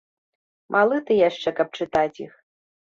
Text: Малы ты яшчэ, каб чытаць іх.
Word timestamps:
Малы 0.77 0.97
ты 1.11 1.19
яшчэ, 1.29 1.55
каб 1.63 1.67
чытаць 1.81 2.21
іх. 2.27 2.33